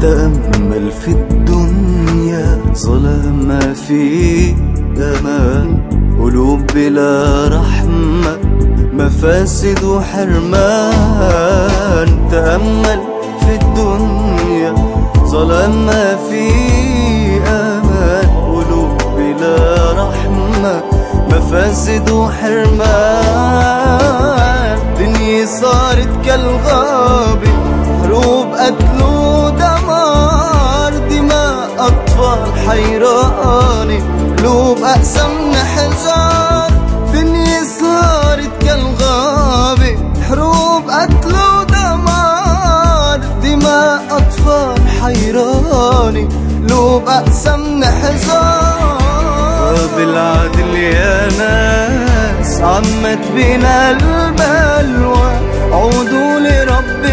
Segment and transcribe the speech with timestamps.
[0.00, 4.54] تأمل في الدنيا ظلام في
[4.96, 5.90] أمان.
[6.20, 8.38] قلوب بلا رحمة
[8.92, 10.28] مفاسد وحرمان
[12.30, 13.00] تأمل
[13.40, 14.74] في الدنيا
[15.26, 15.86] ظلام
[16.30, 16.50] في
[35.30, 36.70] أقسم من حجار
[37.12, 39.96] دنيا صارت كالغابة
[40.28, 46.28] حروب قتل ودمار دماء أطفال حيرانة
[46.68, 55.30] قلوب أقسم من حجار بالعدل يا ناس عمت بنا البلوى
[55.72, 57.04] عودوا لرب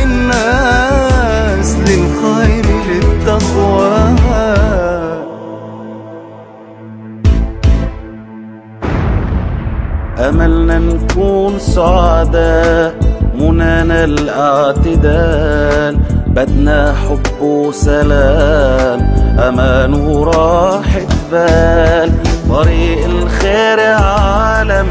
[10.20, 12.96] أملنا نكون سعداء
[13.40, 15.98] منانا الأعتدال.
[16.28, 19.00] بدنا حب وسلام
[19.40, 22.12] أمان وراحة بال
[22.50, 24.88] طريق الخير عالم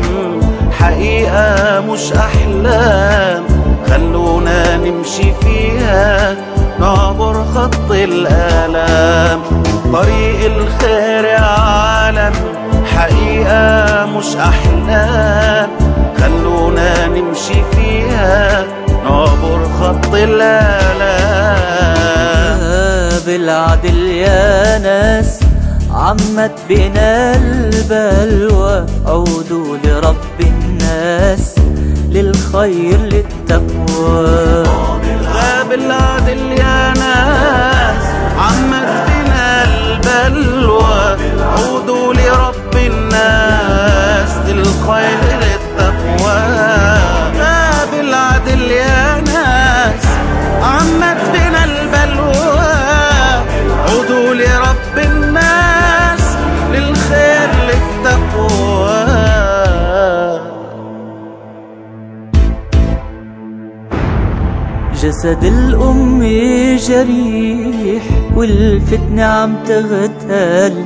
[0.79, 3.45] حقيقة مش أحلام.
[3.91, 6.37] خلونا نمشي فيها
[6.81, 9.41] نعبر خط الآلام.
[9.93, 12.33] طريق الخير عالم
[12.97, 15.69] حقيقة مش أحلام
[16.21, 18.65] خلونا نمشي فيها
[19.05, 21.47] نعبر خط الآلام
[23.27, 25.41] بالعدل يا ناس
[25.91, 28.87] عمت بنا البلوى.
[29.07, 31.55] عودوا لرب الناس
[32.11, 34.65] للخير للتقوى.
[35.71, 38.05] بالعدل يا ناس
[38.39, 41.17] عمت بنا البلوى.
[41.41, 42.66] عودوا لرب
[44.87, 46.43] للخير للتقوى.
[47.93, 50.07] بالعدل يا ناس
[50.63, 52.57] عمت بنا البلوى.
[53.89, 56.37] عودوا لرب الناس
[56.73, 59.07] للخير للتقوى.
[65.03, 66.23] جسد الأم
[66.77, 68.03] جريح
[68.35, 70.85] والفتنة عم تغتال.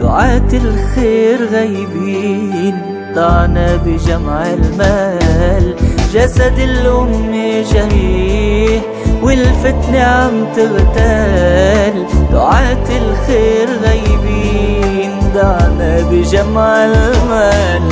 [0.00, 2.89] دعاة الخير غايبين.
[3.14, 5.76] ضعنا بجمع المال.
[6.12, 7.32] جسد الأم
[7.72, 8.82] جريح
[9.22, 17.82] والفتنة عم تغتال دعاة الخير غايبين دعنا بجمع المال.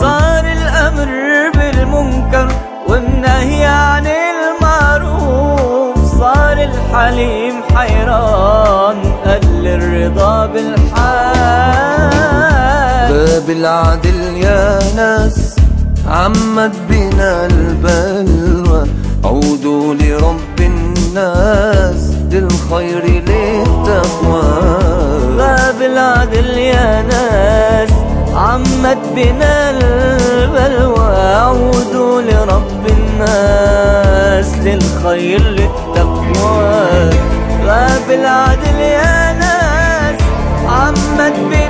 [0.00, 1.08] صار الأمر
[1.54, 2.48] بالمنكر
[2.88, 5.96] والنهي عن المعروف.
[6.20, 8.71] صار الحليم حيران
[13.52, 15.56] بالحال باب العدل يا ناس
[16.08, 18.86] عمت بنا البلوى.
[19.24, 24.42] عودوا لرب الناس للخير للتقوى.
[25.36, 27.90] باب العدل يا ناس
[28.34, 31.16] عمت بنا البلوى.
[31.36, 37.10] عودوا لرب الناس للخير للتقوى.
[37.64, 40.20] باب العدل يا ناس
[40.68, 41.61] عمت بنا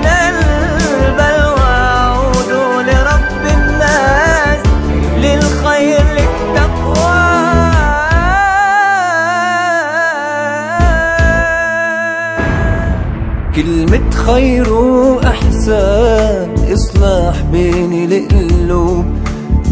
[14.33, 19.05] خير وإحسان إصلاح بين القلوب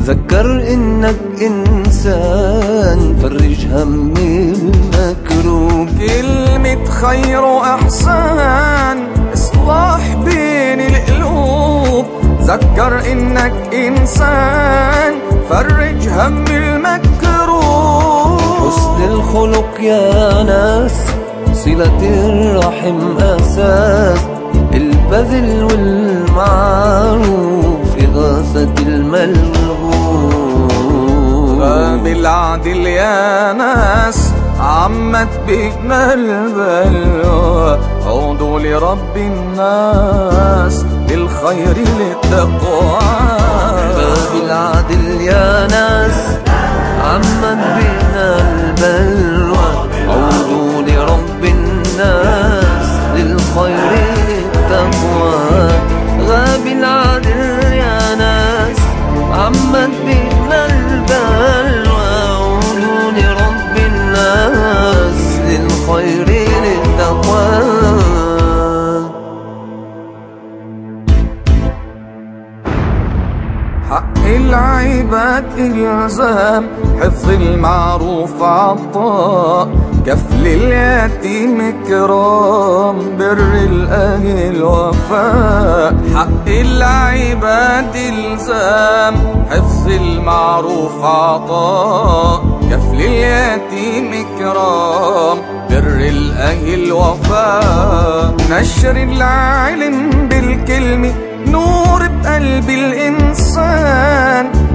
[0.05, 3.17] ذكر إنك إنسان.
[3.23, 5.89] فرج هم المكروب.
[5.99, 8.97] كلمة خير وإحسان
[9.35, 12.05] إصلاح بين القلوب
[12.43, 15.15] ذكر إنك إنسان.
[15.51, 18.41] فرج هم المكروب.
[18.41, 20.97] حسن الخلق يا ناس.
[21.65, 24.40] صلة الرحم أساس.
[25.11, 26.79] البذل والمعروف
[28.01, 29.71] إغاثة الملهوف
[32.05, 37.79] بالعدل يا ناس عمت بينا البلوى.
[38.07, 42.99] عودوا لرب الناس للخير للتقوى.
[43.97, 46.39] باب العدل يا ناس
[47.05, 49.71] عمت بنا البلوى.
[50.09, 54.20] عودوا لرب الناس للخير
[74.27, 76.67] العباد إلزام
[77.01, 79.69] حفظ المعروف عطاء
[80.07, 85.95] كفل اليتيم كرام بر الأهل وفاء.
[86.15, 89.15] حق العباد إلزام
[89.51, 95.39] حفظ المعروف عطاء كفل اليتيم كرام
[95.71, 98.35] بر الأهل وفاء.
[98.51, 101.13] نشر العلم بالكلمة
[101.47, 103.40] نور بقلب الإنسان.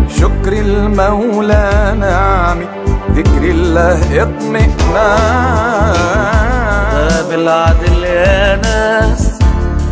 [0.09, 2.67] شكر المولى نعمي
[3.15, 5.95] ذكر الله اطمئنان.
[7.29, 9.31] بالعدل يا ناس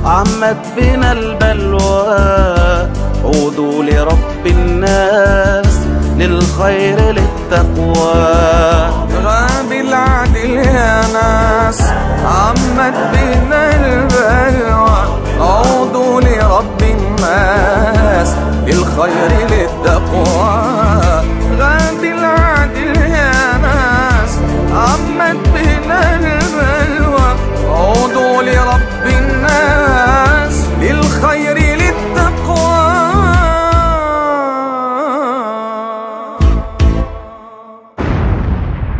[0.05, 2.87] عمت بنا البلوى.
[3.23, 5.79] عودوا لرب الناس
[6.17, 8.13] للخير للتقوى.
[9.25, 11.81] غاب العدل يا ناس
[12.25, 14.02] عمت بنا البلوى.
[19.05, 20.53] للخير للتقوى
[21.59, 24.39] غاب العدل يا ناس
[24.73, 27.29] عمت بنا البلوى.
[27.67, 31.93] عودوا لرب الناس للخير للتقوى.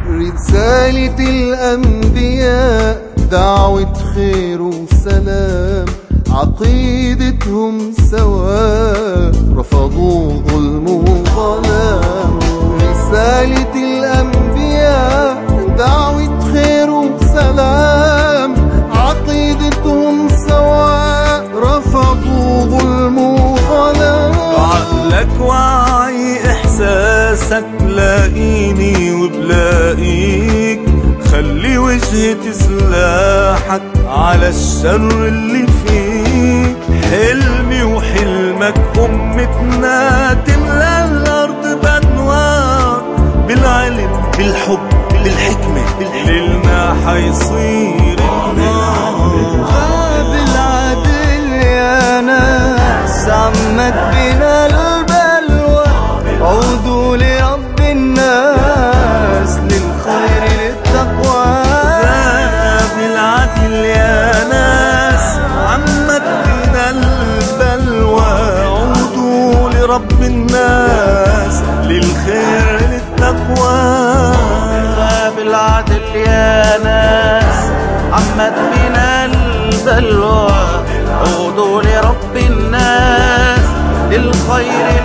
[0.07, 3.01] رسالة الأنبياء
[3.31, 5.85] دعوة خير وسلام.
[6.33, 12.39] عقيدتهم سواء رفضوا ظلم وظلام.
[12.81, 15.43] رسالة الأنبياء
[15.77, 18.55] دعوة خير وسلام.
[18.91, 24.33] عقيدتهم سواء رفضوا ظلم وظلام.
[24.57, 30.79] عقلك وعي إحساسك لاقيني وبلاقيك.
[31.31, 36.12] خلي وجهة سلاحك على الشر اللي فيك.
[37.11, 43.01] حلمي وحلمك أمتنا تملى الأرض بأنوار
[43.47, 44.79] بالعلم بالحب
[45.23, 45.83] بالحكمة
[46.25, 48.12] ليلنا حيصير
[69.93, 74.33] لرب الناس للخير للتقوى.
[75.37, 77.71] بالعدل يا ناس
[78.13, 80.49] عمت بنا البلوى
[81.21, 83.67] عودوا لرب الناس
[84.11, 85.02] للخير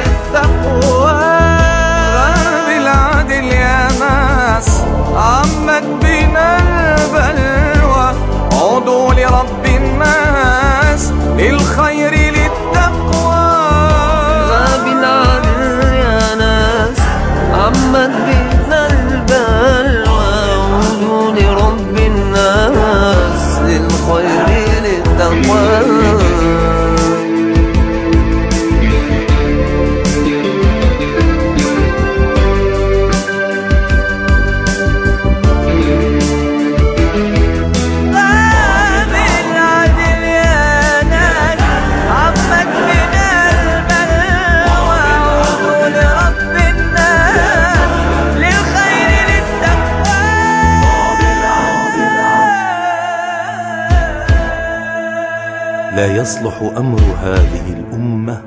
[55.98, 58.42] لا يصلح أمر هذه الأمة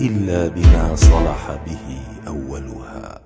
[0.00, 1.98] إلا بما صلح به
[2.28, 3.20] أولها.